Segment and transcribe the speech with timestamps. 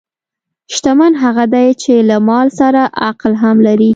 [0.75, 3.89] شتمن هغه دی چې له مال سره عقل هم لري.